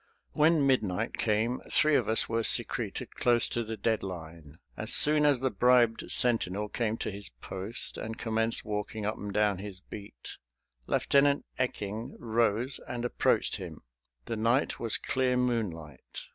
[0.31, 4.57] When midnight came three of us were secreted close to the dead line.
[4.75, 9.31] As soon as the bribed sentinel came to his post and commenced walking up and
[9.31, 10.37] down his beat
[10.87, 13.83] Lieutenant Ecking rose and approached him.
[14.25, 16.23] The night was clear moonlight.